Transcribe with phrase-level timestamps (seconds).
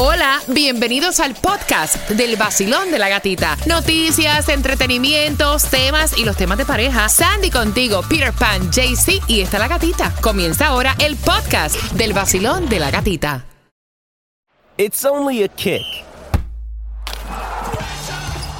[0.00, 3.56] Hola, bienvenidos al podcast del vacilón de la gatita.
[3.66, 7.08] Noticias, entretenimientos, temas y los temas de pareja.
[7.08, 10.14] Sandy contigo, Peter Pan, JC y está la gatita.
[10.20, 13.44] Comienza ahora el podcast del vacilón de la gatita.
[14.76, 15.82] It's only a kick.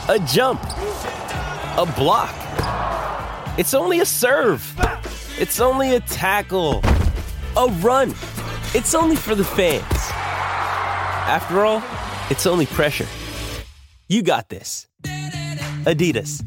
[0.08, 0.60] A jump.
[1.76, 2.34] A block.
[3.56, 4.60] It's only a serve.
[5.38, 6.80] It's only a tackle.
[7.56, 8.12] A run.
[8.74, 10.17] It's only for the fans.
[11.28, 11.82] After all,
[12.30, 13.06] it's only pressure.
[14.08, 14.86] You got this.
[15.84, 16.42] Adidas.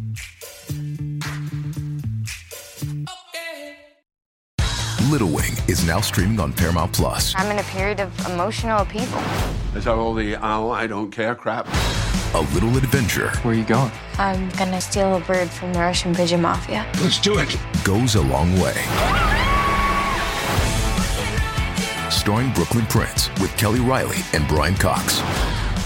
[5.12, 7.36] Little Wing is now streaming on Paramount Plus.
[7.38, 9.22] I'm in a period of emotional upheaval.
[9.76, 11.68] Is that all the oh, I don't care crap?
[12.34, 13.92] A little adventure Where are you going?
[14.18, 16.88] I'm gonna steal a bird from the Russian pigeon mafia.
[17.02, 17.56] Let's do it.
[17.84, 19.51] goes a long way.
[22.12, 25.22] Starring Brooklyn Prince with Kelly Riley and Brian Cox.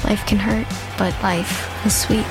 [0.03, 0.67] Life can hurt,
[0.97, 2.25] but life is sweet.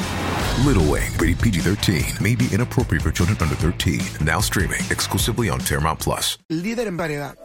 [0.67, 4.01] Little Wing, rated PG 13, may be inappropriate for children under 13.
[4.21, 6.37] Now streaming exclusively on Paramount Plus.
[6.51, 7.37] líder en variedad.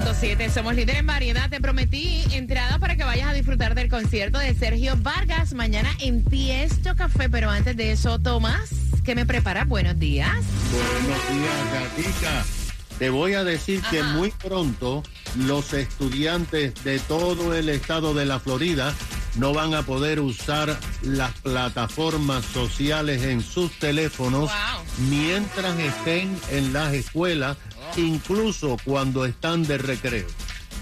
[0.00, 0.50] 106.7.
[0.50, 1.50] Somos líderes en variedad.
[1.50, 6.24] Te prometí entrada para que vayas a disfrutar del concierto de Sergio Vargas mañana en
[6.24, 7.28] Tiesto Café.
[7.28, 8.70] Pero antes de eso, Tomás,
[9.04, 9.64] ¿qué me prepara?
[9.64, 10.44] Buenos días.
[10.72, 12.44] Buenos días, Gatica.
[12.98, 15.04] Te voy a decir que muy pronto
[15.36, 18.92] los estudiantes de todo el estado de la Florida
[19.36, 24.50] no van a poder usar las plataformas sociales en sus teléfonos
[25.08, 27.56] mientras estén en las escuelas,
[27.96, 30.26] incluso cuando están de recreo.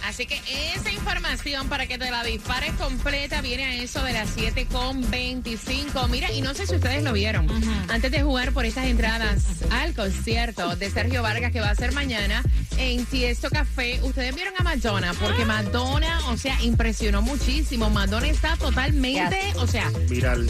[0.07, 0.41] Así que
[0.77, 6.09] esa información para que te la dispares completa viene a eso de las 7.25.
[6.09, 7.49] Mira, y no sé si ustedes lo vieron.
[7.89, 11.93] Antes de jugar por estas entradas al concierto de Sergio Vargas que va a ser
[11.93, 12.45] mañana
[12.79, 17.91] en Tiesto Café, ustedes vieron a Madonna, porque Madonna, o sea, impresionó muchísimo.
[17.91, 20.49] Madonna está totalmente, o sea, Viral.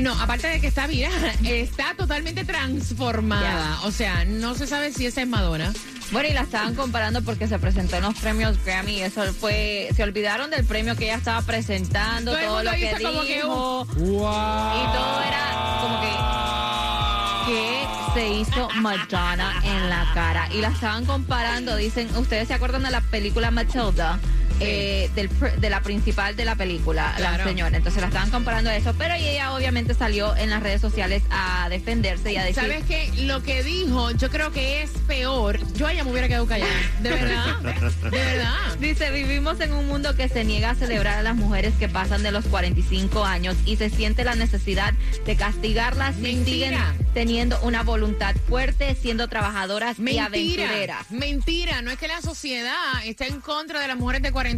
[0.00, 1.12] no, aparte de que está viral,
[1.44, 3.82] está totalmente transformada.
[3.84, 5.72] O sea, no se sabe si esa es Madonna.
[6.10, 8.98] Bueno, y la estaban comparando porque se presentó en los premios Grammy.
[8.98, 9.88] y Eso fue.
[9.94, 13.10] Se olvidaron del premio que ella estaba presentando, Todo lo que dijo.
[13.10, 16.00] como que, Y todo era como
[17.46, 17.52] que.
[17.52, 20.48] que se hizo Madonna en la cara.
[20.52, 21.76] Y la estaban comparando.
[21.76, 24.18] Dicen, ¿ustedes se acuerdan de la película Matilda?
[24.60, 25.30] Eh, del,
[25.60, 27.38] de la principal de la película, Claro.
[27.38, 27.76] la señora.
[27.76, 28.94] Entonces la estaban comparando a eso.
[28.98, 32.62] Pero ella obviamente salió en las redes sociales a defenderse y a decir.
[32.62, 33.10] ¿Sabes qué?
[33.22, 35.58] Lo que dijo, yo creo que es peor.
[35.74, 36.70] Yo a ella me hubiera quedado callada.
[37.02, 37.56] De verdad.
[37.60, 38.54] De verdad.
[38.78, 42.22] Dice, vivimos en un mundo que se niega a celebrar a las mujeres que pasan
[42.22, 44.92] de los 45 años y se siente la necesidad
[45.24, 46.92] de castigarlas si Mentira.
[46.94, 51.10] siguen teniendo una voluntad fuerte, siendo trabajadoras y aventureras.
[51.10, 52.74] mentira, no es que la sociedad
[53.04, 54.49] está en contra de las mujeres de 45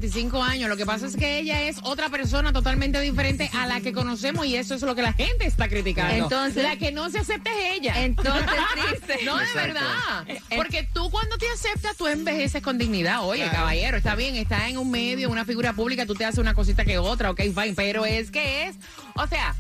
[0.43, 3.93] años, lo que pasa es que ella es otra persona totalmente diferente a la que
[3.93, 6.15] conocemos y eso es lo que la gente está criticando.
[6.15, 8.03] Entonces- la que no se acepta es ella.
[8.03, 8.43] Entonces.
[9.25, 9.69] No, de Exacto.
[9.75, 10.39] verdad.
[10.57, 13.25] Porque tú cuando te aceptas, tú envejeces con dignidad.
[13.25, 16.55] Oye, caballero, está bien, está en un medio, una figura pública, tú te haces una
[16.55, 17.75] cosita que otra, ok, fine.
[17.75, 18.77] Pero es que es,
[19.15, 19.55] o sea,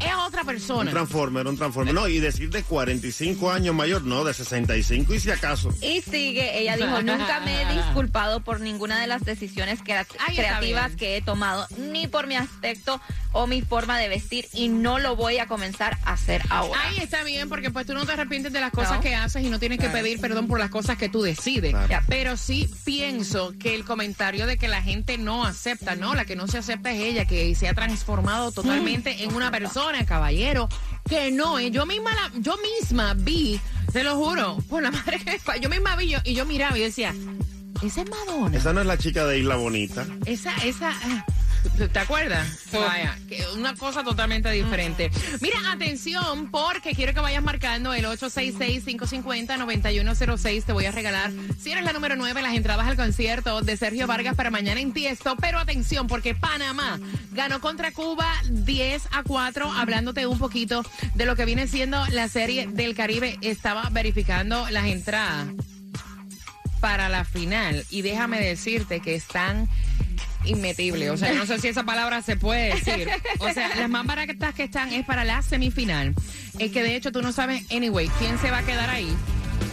[0.00, 0.90] es otra Un persona.
[0.90, 1.94] transformer, un transformer.
[1.94, 5.70] No, y decir de 45 años mayor, no, de 65 y si acaso.
[5.80, 11.16] Y sigue, ella dijo, nunca me he disculpado por ninguna de las decisiones creativas que
[11.16, 13.00] he tomado, ni por mi aspecto
[13.32, 16.80] o mi forma de vestir, y no lo voy a comenzar a hacer ahora.
[16.88, 19.00] Ahí está bien, porque pues tú no te arrepientes de las cosas No.
[19.00, 21.72] que haces y no tienes que pedir perdón por las cosas que tú decides.
[21.72, 22.04] Claro.
[22.08, 26.34] Pero sí pienso que el comentario de que la gente no acepta, no, la que
[26.36, 30.68] no se acepta es ella, que se ha transformado totalmente en una persona, caballero,
[31.08, 33.60] que no, eh, yo misma la, yo misma vi,
[33.92, 36.76] te lo juro, por la madre que me yo misma vi yo, y yo miraba
[36.76, 37.14] y decía,
[37.82, 38.56] esa es Madonna.
[38.56, 40.06] Esa no es la chica de Isla Bonita.
[40.24, 41.26] Esa, esa, ah,
[41.92, 42.46] ¿te acuerdas?
[42.72, 45.10] Vaya, que una cosa totalmente diferente.
[45.40, 50.64] Mira, atención, porque quiero que vayas marcando el 866-550-9106.
[50.64, 54.06] Te voy a regalar, si eres la número 9, las entradas al concierto de Sergio
[54.06, 55.36] Vargas para mañana en Tiesto.
[55.36, 56.98] Pero atención, porque Panamá
[57.32, 60.82] ganó contra Cuba 10 a 4, hablándote un poquito
[61.14, 63.38] de lo que viene siendo la serie del Caribe.
[63.42, 65.48] Estaba verificando las entradas
[66.80, 69.68] para la final y déjame decirte que están
[70.46, 71.10] inmetibles.
[71.10, 73.08] O sea, no sé si esa palabra se puede decir.
[73.38, 76.14] O sea, las más baratas que están es para la semifinal.
[76.58, 79.14] Es que de hecho tú no sabes, anyway, quién se va a quedar ahí.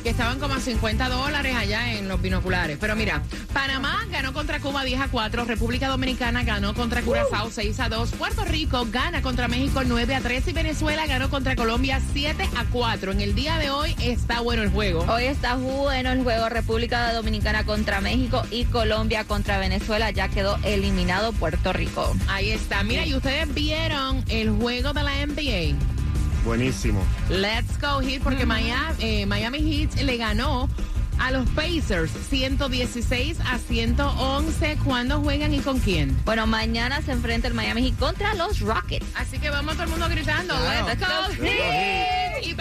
[0.04, 2.78] Que estaban como a 50 dólares allá en los binoculares.
[2.80, 3.22] Pero mira,
[3.54, 5.46] Panamá ganó contra Cuba 10 a 4.
[5.46, 8.12] República Dominicana ganó contra Curazao 6 a 2.
[8.12, 10.48] Puerto Rico gana contra México 9 a 3.
[10.48, 13.12] Y Venezuela ganó contra Colombia 7 a 4.
[13.14, 15.06] En el día de hoy está bueno el juego.
[15.08, 20.12] Hoy está bueno el juego República Dominicana contra México y Colombia contra Venezuela.
[20.12, 22.14] Ya quedó eliminado Puerto Rico.
[22.28, 22.84] Ahí está.
[22.84, 26.03] Mira, y ustedes vieron el juego de la NBA.
[26.44, 27.06] Buenísimo.
[27.30, 30.70] Let's go Heat, porque Miami, eh, Miami Heat le ganó
[31.20, 34.78] a los Pacers 116 a 111.
[34.84, 36.18] ¿Cuándo juegan y con quién?
[36.26, 39.06] Bueno, mañana se enfrenta el Miami Heat contra los Rockets.
[39.16, 40.54] Así que vamos todo el mundo gritando.
[40.86, 42.44] Let's go Heat.
[42.44, 42.56] Y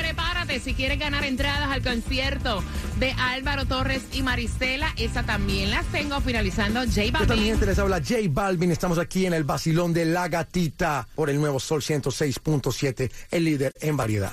[0.61, 2.63] si quieres ganar entradas al concierto
[2.99, 4.93] de Álvaro Torres y Maristela.
[4.97, 7.47] Esa también las tengo finalizando J ¿Qué tal, mi Balvin.
[7.47, 7.67] gente?
[7.67, 8.71] Les habla J Balvin.
[8.71, 13.73] Estamos aquí en el Basilón de la Gatita por el nuevo Sol 106.7, el líder
[13.81, 14.33] en variedad.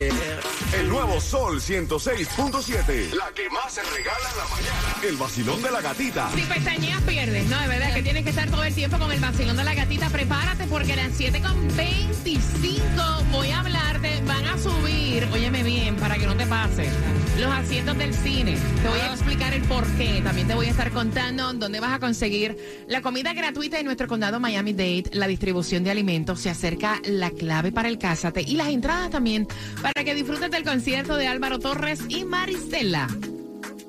[0.00, 3.12] El nuevo Sol 106.7.
[3.12, 4.96] La que más se regala en la mañana.
[5.02, 6.30] El vacilón de la gatita.
[6.34, 9.20] Si pestañeas pierdes, no, de verdad que tienes que estar todo el tiempo con el
[9.20, 10.08] vacilón de la gatita.
[10.08, 16.26] Prepárate porque a las 7.25 voy a hablarte, van a subir, óyeme bien, para que
[16.26, 16.88] no te pase,
[17.38, 18.56] los asientos del cine.
[18.82, 20.22] Te voy a explicar el por qué.
[20.22, 22.56] También te voy a estar contando dónde vas a conseguir
[22.88, 26.40] la comida gratuita en nuestro condado Miami-Dade, la distribución de alimentos.
[26.40, 29.46] Se acerca la clave para el Cásate y las entradas también
[29.82, 33.08] para que disfrutes del concierto de Álvaro Torres y Maricela.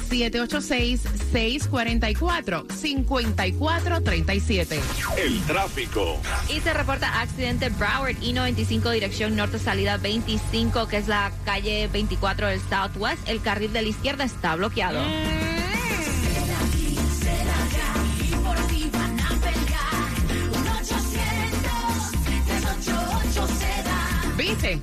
[4.38, 4.80] 786-644-5437.
[5.18, 6.20] El tráfico.
[6.48, 12.48] Y se reporta accidente Broward I-95 dirección norte salida 25, que es la calle 24
[12.48, 13.28] del Southwest.
[13.28, 15.00] El carril de la izquierda está bloqueado.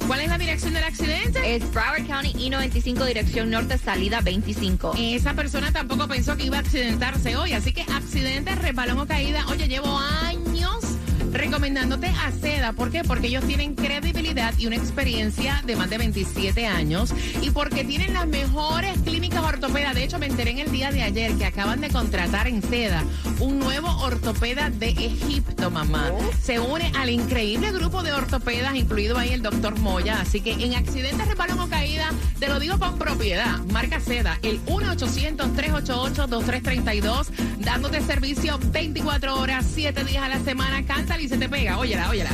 [0.07, 1.55] ¿Cuál es la dirección del accidente?
[1.55, 4.95] Es Broward County I-95 dirección norte salida 25.
[4.97, 9.45] Esa persona tampoco pensó que iba a accidentarse hoy, así que accidente, resbalón o caída.
[9.49, 10.96] Oye, llevo años
[11.31, 12.73] recomendándote a Seda.
[12.73, 13.03] ¿Por qué?
[13.03, 18.13] Porque ellos tienen credibilidad y una experiencia de más de 27 años y porque tienen
[18.13, 19.95] las mejores clínicas ortopedas.
[19.95, 23.03] De hecho, me enteré en el día de ayer que acaban de contratar en Seda
[23.39, 26.11] un nuevo ortopeda de Egipto, mamá.
[26.41, 30.21] Se une al increíble grupo de ortopedas, incluido ahí el doctor Moya.
[30.21, 33.59] Así que en accidentes, resbalón o caída, te lo digo con propiedad.
[33.71, 37.27] Marca Seda, el 1-800-388-2332,
[37.59, 40.83] dándote servicio 24 horas, 7 días a la semana
[41.19, 41.77] y se te pega.
[41.77, 42.29] Óyela, óyela.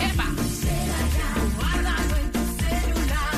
[0.00, 0.26] ¡Epa!
[1.56, 3.36] Guárdalo en tu celular.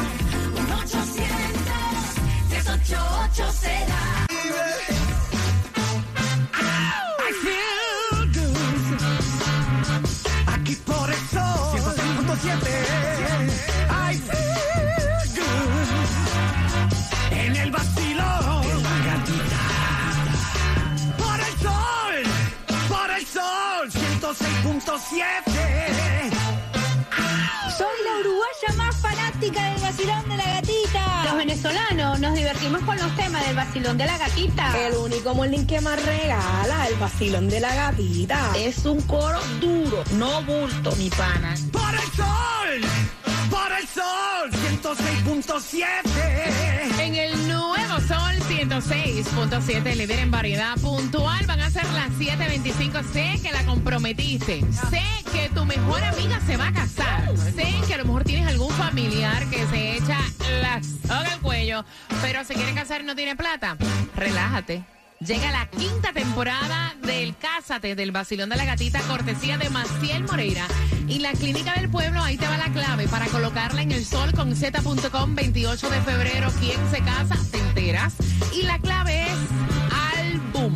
[32.20, 34.86] Nos divertimos con los temas del vacilón de la gatita.
[34.86, 38.52] El único morning que más regala el vacilón de la gatita.
[38.56, 41.54] Es un coro duro, no bulto, mi pana.
[41.72, 42.80] Por el sol
[43.50, 44.50] Por el sol
[44.82, 47.67] 106.7 En el nuevo
[48.08, 53.04] Sol 106.7, líder en variedad puntual, van a ser las 7.25.
[53.12, 54.64] Sé que la comprometiste.
[54.88, 57.36] Sé que tu mejor amiga se va a casar.
[57.36, 60.18] Sé que a lo mejor tienes algún familiar que se echa
[60.62, 61.84] la soga al cuello,
[62.22, 63.76] pero se quiere casar y no tiene plata.
[64.16, 64.97] Relájate.
[65.20, 70.64] Llega la quinta temporada del Cásate del Basilón de la Gatita, cortesía de Maciel Moreira.
[71.08, 74.32] Y la Clínica del Pueblo, ahí te va la clave para colocarla en el sol
[74.32, 76.52] con z.com 28 de febrero.
[76.60, 77.36] ¿Quién se casa?
[77.50, 78.14] Te enteras.
[78.54, 79.38] Y la clave es
[80.18, 80.74] álbum.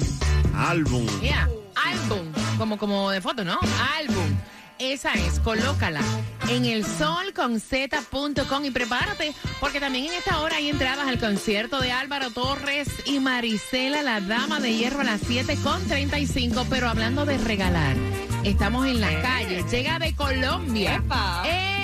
[0.57, 1.07] Álbum.
[1.21, 2.33] Yeah, álbum.
[2.59, 3.61] Como, como de foto, ¿no?
[3.97, 4.37] Álbum.
[4.83, 6.01] Esa es, colócala
[6.49, 11.21] en el sol con z.com y prepárate porque también en esta hora hay entradas al
[11.21, 16.67] concierto de Álvaro Torres y Marisela, la dama de hierro a las 7 con 35,
[16.69, 17.95] pero hablando de regalar,
[18.43, 20.97] estamos en la calle, llega de Colombia.
[20.97, 21.82] ¡Epa!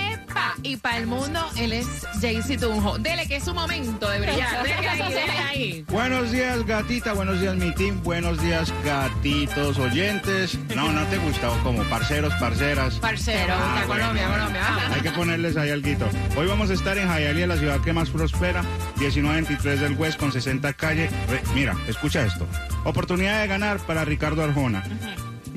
[0.62, 1.87] Y para el mundo, él es
[2.21, 2.99] Jaycee Tunjo.
[2.99, 4.62] Dele que es su momento de brillar.
[4.62, 5.85] Dele ahí, dele ahí.
[5.88, 7.12] Buenos días, gatita.
[7.12, 8.02] Buenos días, mi team.
[8.02, 10.59] Buenos días, gatitos oyentes.
[10.75, 12.95] No, no te gusta, o como parceros, parceras.
[12.97, 14.02] Parcero, Ah, de bueno.
[14.02, 14.61] Colombia, Colombia.
[14.62, 14.83] vamos.
[14.97, 16.09] Hay que ponerles ahí alguito.
[16.37, 18.62] Hoy vamos a estar en Hialeah, la ciudad que más prospera,
[18.97, 21.09] 1923 del West con 60 calle.
[21.28, 22.47] Re- mira, escucha esto.
[22.85, 24.83] Oportunidad de ganar para Ricardo Arjona.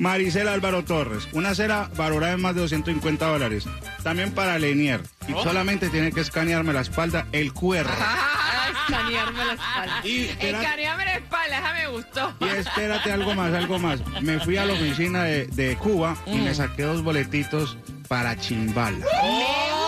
[0.02, 3.66] Maricela Álvaro Torres, una cera valorada en más de 250 dólares.
[4.02, 5.00] También para Lenier.
[5.28, 5.44] Y Oh.
[5.44, 7.86] solamente tiene que escanearme la espalda, el QR.
[7.88, 10.00] Ah, escanearme la espalda.
[10.02, 12.34] Y Escanearme la espalda, esa me gustó.
[12.40, 14.00] Y espérate algo más, algo más.
[14.22, 16.44] Me fui a la oficina de, de Cuba y Mm.
[16.46, 17.78] me saqué dos boletitos
[18.08, 18.96] para Chimbala.
[19.06, 19.81] Agárrale.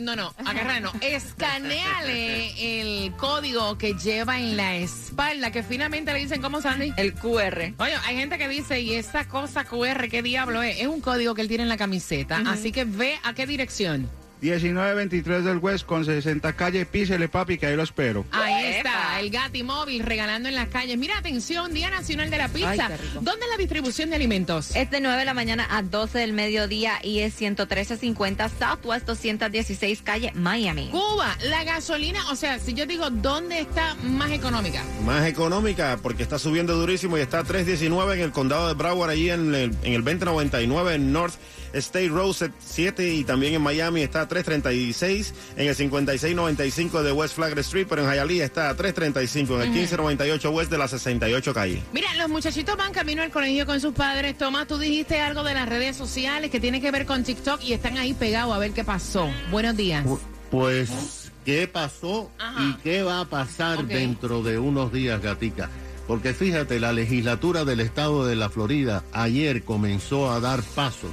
[0.00, 0.92] No, no, agárrale, no.
[1.02, 6.92] Escaneale el código que lleva en la espalda, que finalmente le dicen, ¿cómo, Sandy?
[6.96, 7.74] El QR.
[7.76, 10.80] Oye, hay gente que dice, ¿y esa cosa QR qué diablo es?
[10.80, 12.42] Es un código que él tiene en la camiseta.
[12.46, 14.08] Así que ve a qué dirección.
[14.40, 18.24] 1923 del West con 60 calle, písele papi que ahí lo espero.
[18.32, 18.89] Ahí está,
[19.20, 20.96] el Gati Móvil regalando en las calles.
[20.98, 22.86] Mira, atención, Día Nacional de la Pizza.
[22.86, 22.98] Ay.
[23.14, 24.74] ¿Dónde es la distribución de alimentos?
[24.74, 30.02] Es de 9 de la mañana a 12 del mediodía y es 11350 Southwest 216
[30.02, 30.88] calle Miami.
[30.90, 34.82] Cuba, la gasolina, o sea, si yo digo, ¿dónde está más económica?
[35.04, 39.10] Más económica porque está subiendo durísimo y está a 3.19 en el condado de Broward,
[39.10, 41.34] allí en el, en el 2099 en North
[41.72, 47.34] State Road 7 y también en Miami está a 3.36 en el 5695 de West
[47.34, 51.54] Flagler Street, pero en Hialeah está a 3.35 en el 1598 West de la 68
[51.54, 51.82] calle.
[51.92, 54.36] Mira, los muchachitos van camino al colegio con sus padres.
[54.36, 57.72] Tomás, tú dijiste algo de las redes sociales que tiene que ver con TikTok y
[57.72, 59.28] están ahí pegados a ver qué pasó.
[59.50, 60.04] Buenos días.
[60.50, 62.62] Pues, ¿qué pasó Ajá.
[62.62, 65.70] y qué va a pasar dentro de unos días, Gatica?
[66.06, 71.12] Porque fíjate, la legislatura del estado de la Florida ayer comenzó a dar pasos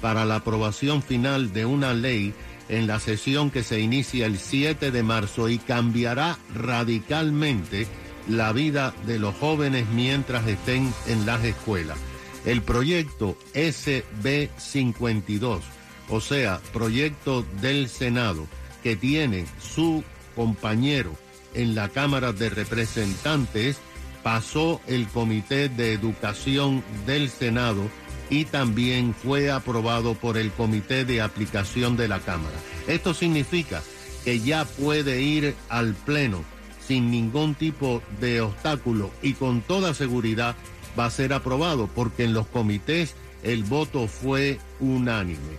[0.00, 2.34] para la aprobación final de una ley
[2.68, 7.86] en la sesión que se inicia el 7 de marzo y cambiará radicalmente
[8.28, 11.98] la vida de los jóvenes mientras estén en las escuelas.
[12.44, 15.60] El proyecto SB52,
[16.08, 18.46] o sea, proyecto del Senado,
[18.82, 20.04] que tiene su
[20.36, 21.12] compañero
[21.54, 23.78] en la Cámara de Representantes,
[24.22, 27.82] pasó el Comité de Educación del Senado
[28.30, 32.56] y también fue aprobado por el Comité de Aplicación de la Cámara.
[32.86, 33.82] Esto significa
[34.24, 36.44] que ya puede ir al Pleno
[36.86, 40.56] sin ningún tipo de obstáculo y con toda seguridad
[40.98, 45.58] va a ser aprobado porque en los comités el voto fue unánime.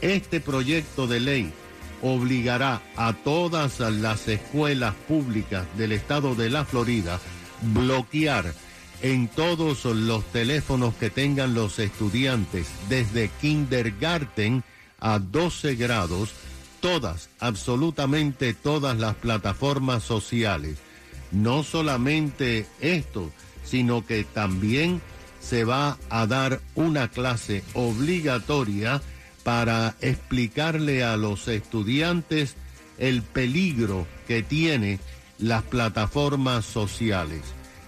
[0.00, 1.52] Este proyecto de ley
[2.02, 7.18] obligará a todas las escuelas públicas del estado de la Florida
[7.62, 8.52] bloquear
[9.04, 14.64] en todos los teléfonos que tengan los estudiantes desde kindergarten
[14.98, 16.30] a 12 grados
[16.80, 20.78] todas, absolutamente todas las plataformas sociales.
[21.32, 23.30] No solamente esto,
[23.62, 25.02] sino que también
[25.38, 29.02] se va a dar una clase obligatoria
[29.42, 32.54] para explicarle a los estudiantes
[32.96, 34.98] el peligro que tiene
[35.38, 37.42] las plataformas sociales.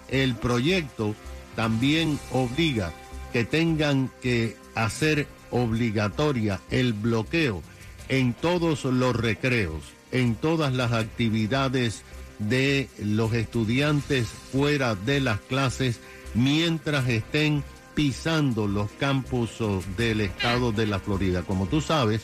[0.08, 1.14] El proyecto
[1.54, 2.92] también obliga
[3.32, 7.62] que tengan que hacer obligatoria el bloqueo
[8.08, 12.02] en todos los recreos, en todas las actividades
[12.38, 16.00] de los estudiantes fuera de las clases
[16.34, 17.64] mientras estén
[17.94, 19.58] pisando los campus
[19.96, 21.42] del estado de la Florida.
[21.42, 22.20] Como tú sabes,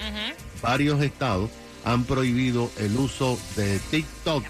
[0.60, 1.50] varios estados
[1.84, 4.44] han prohibido el uso de TikTok,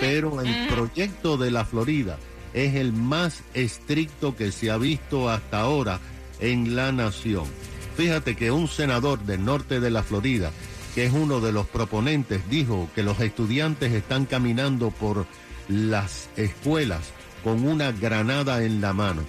[0.00, 2.16] pero el proyecto de la Florida
[2.54, 6.00] es el más estricto que se ha visto hasta ahora
[6.40, 7.44] en la nación.
[7.96, 10.52] Fíjate que un senador del norte de la Florida,
[10.94, 15.26] que es uno de los proponentes, dijo que los estudiantes están caminando por
[15.68, 19.22] las escuelas con una granada en la mano,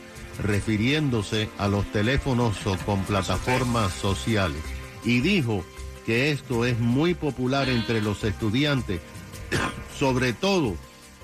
[0.43, 4.61] refiriéndose a los teléfonos con plataformas sociales.
[5.03, 5.63] Y dijo
[6.05, 9.01] que esto es muy popular entre los estudiantes,
[9.97, 10.75] sobre todo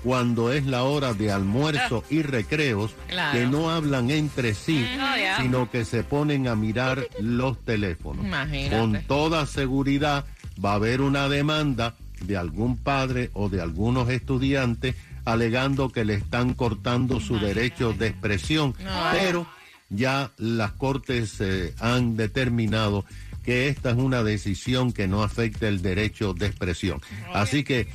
[0.02, 3.38] cuando es la hora de almuerzo y recreos, Claro.
[3.38, 5.38] que no hablan entre sí, Oh, yeah.
[5.42, 8.24] sino que se ponen a mirar los teléfonos.
[8.24, 8.76] Imagínate.
[8.78, 10.24] Con toda seguridad
[10.64, 16.14] va a haber una demanda de algún padre o de algunos estudiantes alegando que le
[16.14, 18.74] están cortando su derecho de expresión,
[19.12, 19.46] pero
[19.90, 23.04] ya las cortes eh, han determinado
[23.44, 27.00] que esta es una decisión que no afecta el derecho de expresión.
[27.34, 27.88] Así que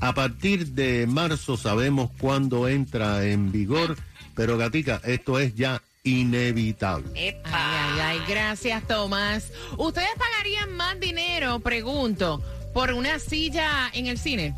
[0.00, 3.96] a partir de marzo sabemos cuándo entra en vigor,
[4.34, 7.10] pero Gatica, esto es ya inevitable.
[7.16, 9.52] Ay, ay, ay, gracias, Tomás.
[9.76, 14.54] ¿Ustedes pagarían más dinero, pregunto, por una silla en el cine?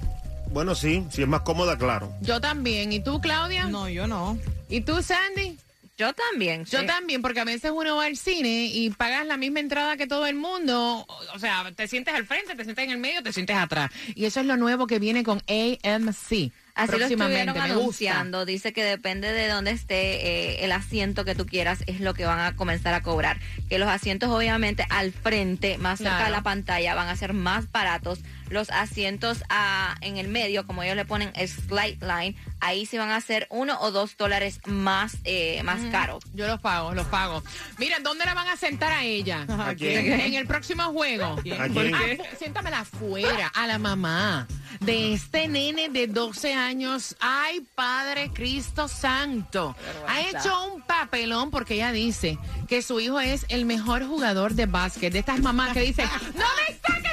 [0.52, 2.12] Bueno, sí, si es más cómoda, claro.
[2.20, 2.92] Yo también.
[2.92, 3.66] ¿Y tú, Claudia?
[3.66, 4.36] No, yo no.
[4.68, 5.58] ¿Y tú, Sandy?
[6.00, 6.64] Yo también.
[6.64, 6.86] Yo sí.
[6.86, 10.26] también, porque a veces uno va al cine y pagas la misma entrada que todo
[10.26, 11.06] el mundo.
[11.34, 13.90] O sea, te sientes al frente, te sientes en el medio, te sientes atrás.
[14.14, 16.52] Y eso es lo nuevo que viene con AMC.
[16.74, 17.64] Así lo estuvieron Me gusta.
[17.64, 18.46] anunciando.
[18.46, 22.24] Dice que depende de dónde esté eh, el asiento que tú quieras, es lo que
[22.24, 23.38] van a comenzar a cobrar.
[23.68, 26.24] Que los asientos, obviamente, al frente, más cerca Claro.
[26.26, 28.20] de la pantalla, van a ser más baratos.
[28.50, 33.10] Los asientos ah, en el medio, como ellos le ponen Slight Line, ahí sí van
[33.10, 36.22] a ser uno o dos dólares más, eh, más caros.
[36.34, 37.42] Yo los pago, los pago.
[37.78, 39.46] Mira, ¿dónde la van a sentar a ella?
[39.48, 40.12] ¿A quién?
[40.20, 41.24] En el próximo juego.
[41.24, 41.94] ¿A quién?
[41.94, 42.00] Ah,
[42.38, 44.46] siéntamela afuera, a la mamá
[44.80, 47.16] de este nene de 12 años.
[47.20, 49.76] Ay, Padre Cristo Santo.
[50.08, 54.66] Ha hecho un papelón porque ella dice que su hijo es el mejor jugador de
[54.66, 55.12] básquet.
[55.12, 57.09] De estas mamás que dicen, no me saques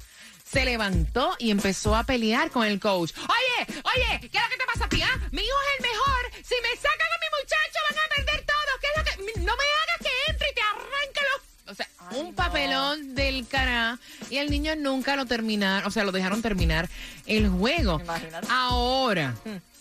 [0.52, 3.12] se levantó y empezó a pelear con el coach.
[3.18, 5.02] Oye, oye, ¿qué es lo que te pasa a ti?
[5.02, 5.20] ah?
[5.32, 6.44] Mi hijo es el mejor.
[6.44, 8.72] Si me sacan a mi muchacho van a perder todo.
[8.82, 9.40] ¿Qué es lo que...?
[9.42, 11.42] No me hagas que entre y te arranque los...
[11.70, 16.12] O sea, un papelón del cara y el niño nunca lo terminaron, o sea, lo
[16.12, 16.90] dejaron terminar
[17.28, 18.02] el juego.
[18.50, 19.36] Ahora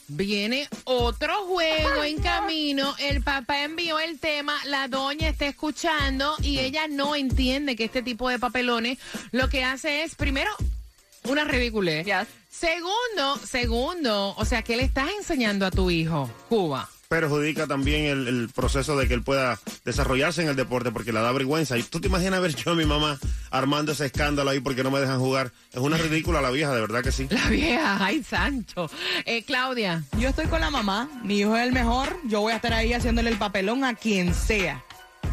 [0.08, 2.94] viene otro juego en camino.
[2.98, 8.02] El papá envió el tema, la doña está escuchando y ella no entiende que este
[8.02, 8.98] tipo de papelones
[9.30, 10.50] lo que hace es, primero,
[11.24, 12.06] una ridiculez.
[12.50, 16.88] Segundo, segundo, o sea, ¿qué le estás enseñando a tu hijo, Cuba?
[17.08, 21.20] Perjudica también el, el proceso de que él pueda desarrollarse en el deporte porque le
[21.20, 21.78] da vergüenza.
[21.78, 23.18] Y tú te imaginas ver yo a mi mamá
[23.50, 25.50] armando ese escándalo ahí porque no me dejan jugar.
[25.72, 27.26] Es una ridícula la vieja, de verdad que sí.
[27.30, 28.90] La vieja, ay, santo.
[29.24, 30.04] Eh, Claudia.
[30.18, 32.92] Yo estoy con la mamá, mi hijo es el mejor, yo voy a estar ahí
[32.92, 34.84] haciéndole el papelón a quien sea.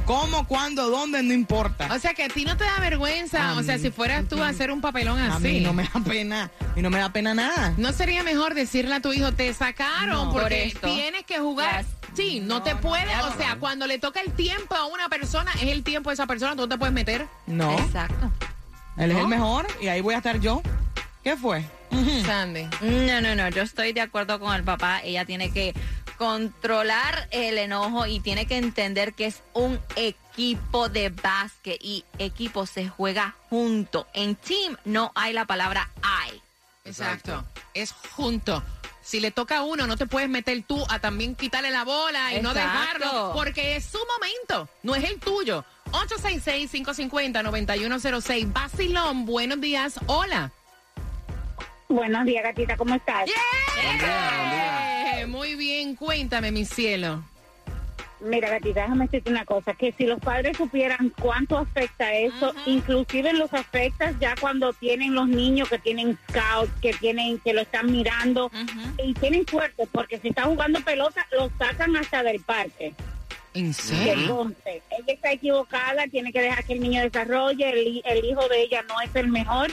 [0.06, 1.24] ¿Cómo, cuándo, dónde?
[1.24, 1.90] No importa.
[1.94, 3.50] O sea, que a ti no te da vergüenza.
[3.50, 3.82] A o sea, mí.
[3.82, 5.36] si fueras tú a hacer un papelón así.
[5.36, 7.74] A mí no me da pena, y no me da pena nada.
[7.78, 10.32] ¿No sería mejor decirle a tu hijo, te sacaron No.
[10.32, 10.88] porque Por esto.
[10.94, 11.86] tienes que jugar?
[12.16, 15.64] Sí, no, te puedes, o sea, cuando le toca el tiempo a una persona, es
[15.70, 17.28] el tiempo de esa persona, tú no te puedes meter.
[17.48, 17.78] No.
[17.80, 18.32] Exacto.
[18.98, 19.24] Él es ¿No?
[19.24, 20.62] el mejor y ahí voy a estar yo.
[21.24, 21.66] ¿Qué fue?
[22.26, 22.68] Sandy.
[22.82, 25.02] No, no, no, yo estoy de acuerdo con el papá.
[25.04, 25.74] Ella tiene que
[26.18, 32.66] controlar el enojo y tiene que entender que es un equipo de básquet y equipo
[32.66, 34.06] se juega junto.
[34.14, 36.42] En team no hay la palabra I.
[36.86, 37.44] Exacto.
[37.74, 38.64] Es junto.
[39.02, 42.34] Si le toca a uno, no te puedes meter tú a también quitarle la bola
[42.34, 45.64] y no dejarlo, porque es su momento, no es el tuyo.
[45.92, 48.52] 866-550-9106.
[48.52, 50.00] Basilón, buenos días.
[50.08, 50.52] Hola.
[51.88, 53.30] Buenos días, gatita, ¿cómo estás?
[53.30, 53.34] Eh,
[55.46, 57.24] Muy bien, cuéntame, mi cielo.
[58.20, 63.32] Mira, gatita, déjame decirte una cosa, que si los padres supieran cuánto afecta eso, inclusive
[63.34, 67.92] los afecta ya cuando tienen los niños que tienen scout, que tienen, que lo están
[67.92, 68.50] mirando,
[69.06, 72.96] y tienen suerte, porque si está jugando pelota, lo sacan hasta del parque.
[73.54, 73.74] ¿En
[74.22, 78.48] Entonces, ella está equivocada, tiene que dejar que el niño desarrolle, el, hi- el hijo
[78.50, 79.70] de ella no es el mejor,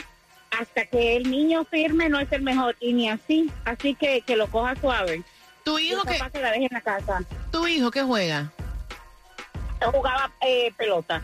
[0.51, 4.35] hasta que el niño firme no es el mejor, y ni así, así que que
[4.35, 5.23] lo coja suave.
[5.63, 6.19] Tu hijo que...
[6.31, 7.21] que la deje en la casa.
[7.51, 8.51] ¿Tu hijo qué juega?
[9.91, 11.21] Jugaba eh, pelota.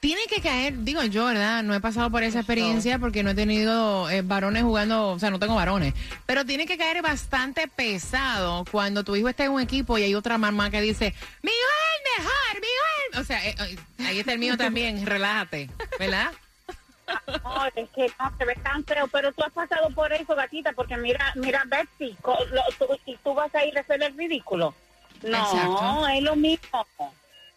[0.00, 1.62] Tiene que caer, digo yo, ¿verdad?
[1.62, 5.30] No he pasado por esa experiencia porque no he tenido eh, varones jugando, o sea,
[5.30, 5.92] no tengo varones.
[6.24, 10.14] Pero tiene que caer bastante pesado cuando tu hijo está en un equipo y hay
[10.14, 13.20] otra mamá que dice, mi hijo es el mejor, mi hijo es el-".
[13.20, 16.32] O sea, eh, eh, ahí está el mío también, relájate, ¿verdad?
[17.44, 20.72] No, es que no se ve tan feo, pero tú has pasado por eso, gatita,
[20.72, 24.74] porque mira, mira, Betsy, lo- tú- y tú vas a ir a hacer el ridículo.
[25.22, 26.08] No, Exacto.
[26.08, 26.86] es lo mismo,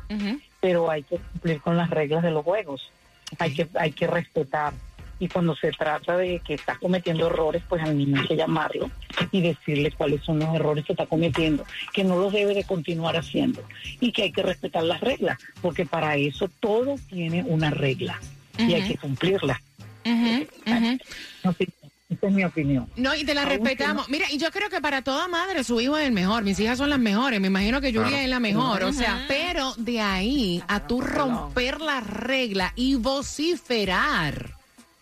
[0.60, 2.90] pero hay que cumplir con las reglas de los juegos.
[3.38, 4.72] Hay que hay que respetar.
[5.18, 8.90] Y cuando se trata de que está cometiendo errores, pues al niño hay que llamarlo
[9.30, 13.16] y decirle cuáles son los errores que está cometiendo, que no los debe de continuar
[13.16, 13.62] haciendo
[14.00, 18.20] y que hay que respetar las reglas, porque para eso todo tiene una regla
[18.58, 19.62] y hay que cumplirla.
[20.04, 20.98] Ujú, ujú.
[21.44, 21.68] No sé,
[22.12, 22.88] esa es mi opinión.
[22.96, 24.08] No, y te la Aún respetamos.
[24.08, 26.42] Mira, y yo creo que para toda madre su hijo es el mejor.
[26.42, 27.40] Mis hijas son las mejores.
[27.40, 28.22] Me imagino que Julia Claro.
[28.24, 28.82] es la mejor.
[28.84, 34.50] O sea, pero de ahí a tú romper la regla y vociferar.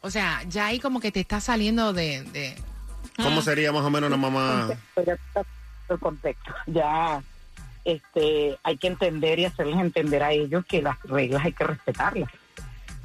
[0.02, 2.22] O sea, ya ahí como que te está saliendo de...
[2.24, 2.56] de-
[3.16, 4.68] ¿Cómo sería más o menos una mamá?
[4.96, 5.42] Ya está
[5.90, 6.54] el contexto.
[6.66, 7.22] Ya
[7.84, 12.30] este, hay que entender y hacerles entender a ellos que las reglas hay que respetarlas,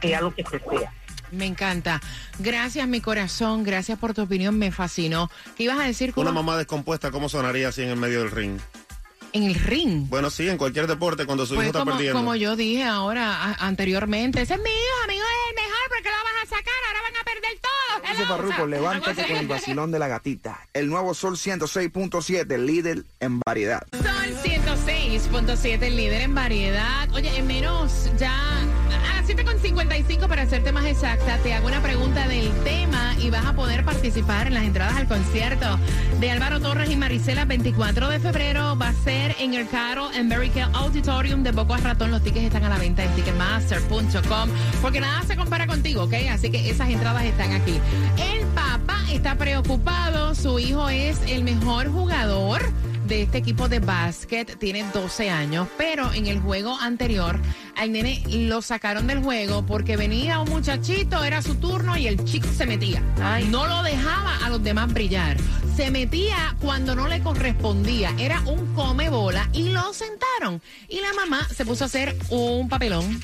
[0.01, 0.93] sea lo que se sea.
[1.31, 2.01] Me encanta.
[2.39, 3.63] Gracias, mi corazón.
[3.63, 4.57] Gracias por tu opinión.
[4.57, 5.29] Me fascinó.
[5.57, 6.23] ¿Qué ibas a decir, Cuba?
[6.23, 8.59] Una mamá descompuesta, ¿cómo sonaría así en el medio del ring?
[9.33, 10.07] En el ring.
[10.07, 12.17] Bueno, sí, en cualquier deporte, cuando su Pues hijo está como, perdiendo.
[12.19, 16.09] como yo dije ahora a- anteriormente, ese es mi hijo, amigo es el mejor porque
[16.09, 18.11] lo vas a sacar, ahora van a perder todo.
[18.13, 20.61] Dice Farruko, levántate con el vacilón de la gatita.
[20.73, 23.85] El nuevo Sol 106.7, líder en variedad.
[23.91, 27.09] Sol 106.7, el líder en variedad.
[27.13, 28.33] Oye, en menos ya
[29.27, 33.53] las 7.55 para hacerte más exacta, te hago una pregunta del tema y vas a
[33.53, 35.79] poder participar en las entradas al concierto
[36.19, 38.77] de Álvaro Torres y Marisela 24 de febrero.
[38.77, 42.11] Va a ser en el Caro American Auditorium de Boca Ratón.
[42.11, 44.49] Los tickets están a la venta en ticketmaster.com
[44.81, 46.13] porque nada se compara contigo, ¿ok?
[46.29, 47.79] Así que esas entradas están aquí.
[48.17, 52.61] El papá está preocupado, su hijo es el mejor jugador
[53.07, 57.39] de este equipo de básquet, tiene 12 años, pero en el juego anterior
[57.75, 62.23] al nene lo sacaron del juego porque venía un muchachito, era su turno y el
[62.23, 63.01] chico se metía.
[63.49, 65.37] No lo dejaba a los demás brillar.
[65.75, 68.13] Se metía cuando no le correspondía.
[68.17, 70.61] Era un come bola y lo sentaron.
[70.87, 73.21] Y la mamá se puso a hacer un papelón.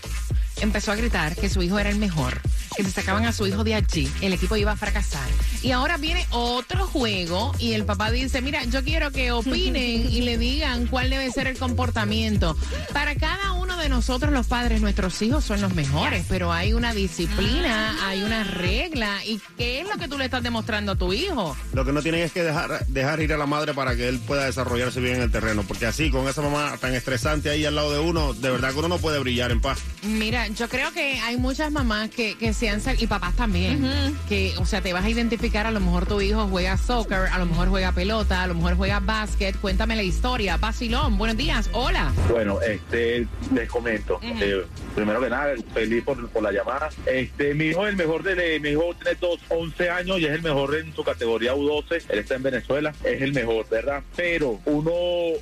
[0.62, 2.40] Empezó a gritar que su hijo era el mejor,
[2.76, 5.28] que si sacaban a su hijo de allí, el equipo iba a fracasar.
[5.64, 10.22] Y ahora viene otro juego y el papá dice, mira, yo quiero que opinen y
[10.22, 12.56] le digan cuál debe ser el comportamiento.
[12.94, 16.94] Para cada uno de nosotros los padres, nuestros hijos son los mejores, pero hay una
[16.94, 19.26] disciplina, hay una regla.
[19.26, 21.58] ¿Y qué es lo que tú le estás demostrando a tu hijo?
[21.74, 24.20] Lo que no tienen es que dejar, dejar ir a la madre para que él
[24.20, 25.64] pueda desarrollarse bien en el terreno.
[25.68, 28.80] Porque así, con esa mamá tan estresante ahí al lado de uno, de verdad que
[28.80, 29.80] uno no puede brillar en paz.
[30.04, 33.86] Mira, yo creo que hay muchas mamás que, que se han sal- y papás también,
[34.28, 37.38] que, o sea, te vas a identificar, a lo mejor tu hijo juega soccer, a
[37.40, 39.56] lo mejor juega pelota, a lo mejor juega básquet.
[39.60, 40.58] Cuéntame la historia.
[40.58, 41.70] Basilón, buenos días.
[41.74, 42.12] Hola.
[42.30, 44.20] Bueno, este, les comento.
[44.24, 46.90] Eh, primero que nada, feliz por, por la llamada.
[47.06, 50.32] Este, mi hijo es el mejor de, mi hijo tiene dos, 11 años y es
[50.32, 52.04] el mejor en su categoría U12.
[52.10, 54.02] Él está en Venezuela, es el mejor, ¿verdad?
[54.16, 54.92] Pero uno,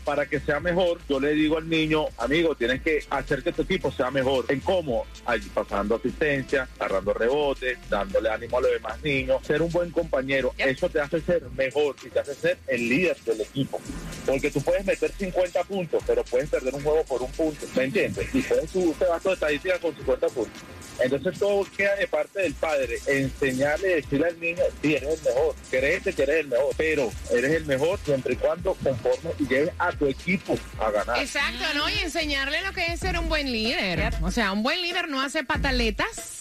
[0.03, 3.61] para que sea mejor, yo le digo al niño, amigo, tienes que hacer que tu
[3.63, 4.45] equipo sea mejor.
[4.49, 4.88] ¿En cómo?
[5.25, 10.53] Ahí, pasando asistencia, agarrando rebotes, dándole ánimo a los demás niños, ser un buen compañero.
[10.57, 13.79] Eso te hace ser mejor y te hace ser el líder del equipo.
[14.25, 17.83] Porque tú puedes meter 50 puntos, pero puedes perder un juego por un punto, ¿me
[17.85, 18.27] entiendes?
[18.33, 20.61] Y puedes subirte tu estadística con 50 puntos.
[21.01, 25.55] Entonces todo queda de parte del padre, enseñarle, decirle al niño, sí, eres el mejor,
[25.69, 29.71] créete que eres el mejor, pero eres el mejor siempre y cuando conforme y lleves
[29.79, 31.19] a tu equipo a ganar.
[31.19, 31.89] Exacto, ¿no?
[31.89, 34.13] Y enseñarle lo que es ser un buen líder.
[34.21, 36.38] O sea, un buen líder no hace pataletas.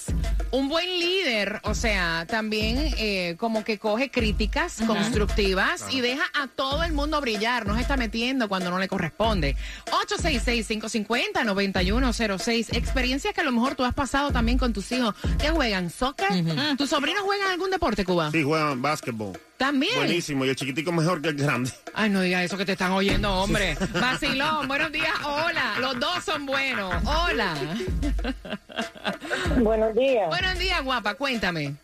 [0.50, 6.46] Un buen líder, o sea, también eh, como que coge críticas constructivas y deja a
[6.48, 9.56] todo el mundo brillar, no se está metiendo cuando no le corresponde.
[9.90, 12.74] 866-550-9106.
[12.74, 15.14] Experiencias que a lo mejor tú has pasado también con tus hijos.
[15.38, 15.90] ¿Qué juegan?
[15.90, 16.28] ¿Soccer?
[16.78, 18.30] ¿Tus sobrinos juegan algún deporte, Cuba?
[18.30, 19.38] Sí, juegan básquetbol.
[19.58, 19.96] También.
[19.96, 21.70] Buenísimo, y el chiquitico mejor que el grande.
[21.92, 23.76] Ay, no diga eso que te están oyendo, hombre.
[23.92, 25.74] Vacilón, buenos días, hola.
[25.80, 26.94] Los dos son buenos.
[27.04, 27.54] Hola.
[29.60, 30.28] Buenos días.
[30.28, 31.74] Buenos días, guapa, cuéntame.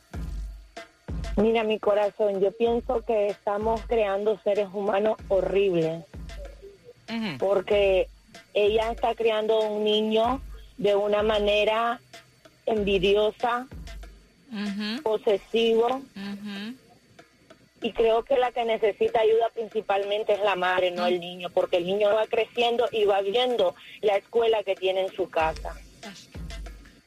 [1.37, 6.05] Mira, mi corazón, yo pienso que estamos creando seres humanos horribles.
[7.39, 8.09] Porque
[8.55, 10.41] ella está creando un niño
[10.79, 12.01] de una manera
[12.67, 13.67] envidiosa,
[15.03, 16.03] posesivo.
[17.85, 21.77] Y creo que la que necesita ayuda principalmente es la madre, no el niño, porque
[21.77, 25.75] el niño va creciendo y va viendo la escuela que tiene en su casa.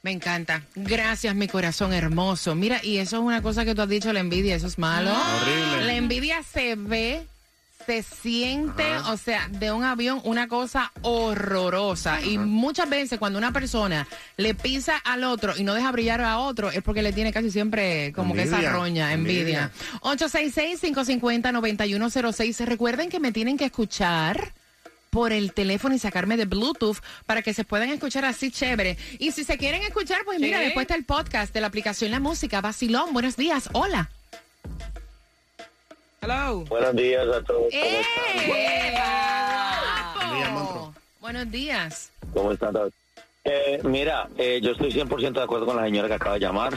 [0.04, 0.62] Me encanta.
[0.76, 2.54] Gracias, mi corazón hermoso.
[2.54, 5.12] Mira, y eso es una cosa que tú has dicho, la envidia, eso es malo.
[5.12, 5.86] Horrible.
[5.88, 7.26] La envidia se ve,
[7.88, 9.14] se siente, Ajá.
[9.14, 12.22] o sea, de un avión una cosa horrorosa.
[12.22, 16.38] Y muchas veces cuando una persona le pisa al otro y no deja brillar a
[16.40, 19.72] otro, es porque le tiene casi siempre como que esa roña, envidia.
[20.02, 22.66] 866-550-9106.
[22.66, 24.54] Recuerden que me tienen que escuchar
[25.10, 28.98] por el teléfono y sacarme de Bluetooth para que se puedan escuchar así chévere.
[29.18, 30.66] Y si se quieren escuchar, pues mira, Sí.
[30.66, 32.60] después está el podcast de la aplicación La Música.
[32.62, 33.70] Vacilón, buenos días.
[33.72, 34.10] Hola.
[36.30, 36.66] Hello.
[36.68, 37.74] Buenos días a todos.
[37.74, 38.02] ¡Eh!
[40.36, 40.94] Día, monstruo.
[41.22, 42.12] Buenos días.
[42.34, 42.92] ¿Cómo están todos?
[43.46, 46.74] Eh, mira, eh, yo estoy 100% de acuerdo con la señora que acaba de llamar.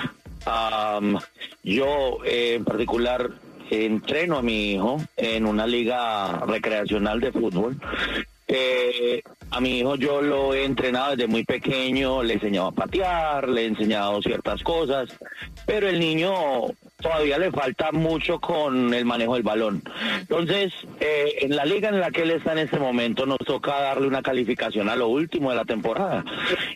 [0.47, 1.19] Am,
[1.65, 3.29] yo, eh, en particular,
[3.73, 7.77] entreno a mi hijo en una liga recreacional de fútbol.
[8.47, 12.73] Eh, a mi hijo yo lo he entrenado desde muy pequeño, le he enseñado a
[12.73, 15.09] patear, le he enseñado ciertas cosas,
[15.67, 16.67] pero el niño
[17.01, 19.83] todavía le falta mucho con el manejo del balón.
[20.21, 23.81] Entonces, eh, en la liga en la que él está en este momento, nos toca
[23.81, 26.25] darle una calificación a lo último de la temporada.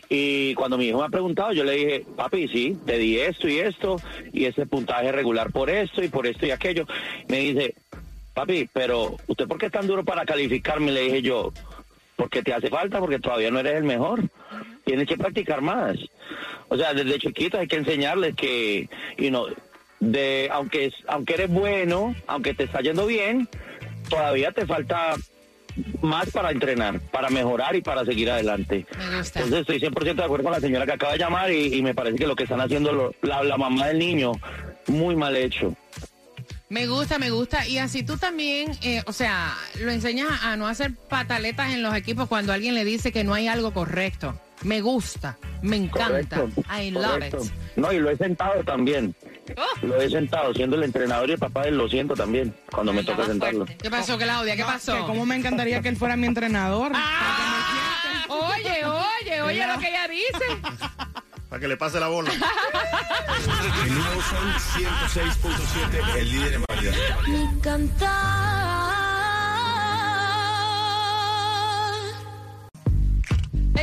[0.09, 3.47] Y cuando mi hijo me ha preguntado, yo le dije, papi, sí, te di esto
[3.47, 3.97] y esto,
[4.33, 6.85] y ese puntaje regular por esto y por esto y aquello.
[7.27, 7.75] Me dice,
[8.33, 10.91] papi, pero ¿usted por qué es tan duro para calificarme?
[10.91, 11.51] Le dije yo,
[12.15, 14.23] porque te hace falta, porque todavía no eres el mejor.
[14.85, 15.97] Tienes que practicar más.
[16.67, 19.47] O sea, desde chiquito hay que enseñarles que, you know,
[19.99, 23.47] de, aunque, aunque eres bueno, aunque te está yendo bien,
[24.09, 25.15] todavía te falta
[26.01, 28.85] más para entrenar, para mejorar y para seguir adelante.
[28.97, 29.41] Me gusta.
[29.41, 31.93] Entonces estoy 100% de acuerdo con la señora que acaba de llamar y, y me
[31.93, 34.33] parece que lo que están haciendo lo- la, la mamá del niño,
[34.87, 35.75] muy mal hecho.
[36.69, 37.67] Me gusta, me gusta.
[37.67, 41.83] Y así tú también, eh, o sea, lo enseñas a, a no hacer pataletas en
[41.83, 44.39] los equipos cuando alguien le dice que no hay algo correcto.
[44.63, 46.37] Me gusta, me encanta.
[46.37, 47.43] Correcto, I love correcto.
[47.43, 47.51] it.
[47.75, 49.13] No, y lo he sentado también.
[49.57, 49.85] Oh.
[49.85, 52.91] Lo he sentado, siendo el entrenador y el papá de él, lo siento también, cuando
[52.93, 53.65] me toca sentarlo.
[53.65, 54.55] ¿Qué pasó, Claudia?
[54.55, 54.93] ¿Qué No, pasó?
[54.95, 56.91] que cómo me encantaría que él fuera mi entrenador.
[56.95, 60.45] Ah, oye, oye, oye lo que ella dice.
[61.49, 62.31] Para que le pase la bola.
[62.31, 66.95] El nuevo Sol 106.7, el líder en variedad.
[67.27, 67.61] Mi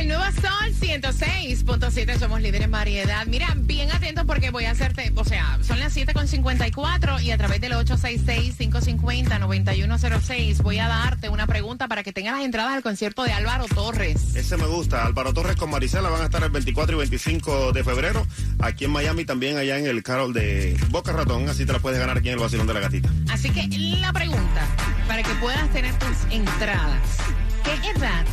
[0.03, 3.25] El nuevo Sol 106.7, somos líderes en variedad.
[3.25, 7.61] Mira, bien atento porque voy a hacerte, o sea, son las 7.54 y a través
[7.61, 13.31] del 866-550-9106 voy a darte una pregunta para que tengas las entradas al concierto de
[13.31, 14.35] Álvaro Torres.
[14.35, 15.05] Ese me gusta.
[15.05, 18.27] Álvaro Torres con Marisela van a estar el 24 y 25 de febrero.
[18.59, 21.47] Aquí en Miami, también allá en el Carol de Boca Ratón.
[21.47, 23.09] Así te la puedes ganar aquí en el Vacilón de la Gatita.
[23.31, 23.69] Así que
[24.01, 24.67] la pregunta,
[25.07, 27.19] para que puedas tener tus entradas,
[27.63, 28.25] ¿qué edad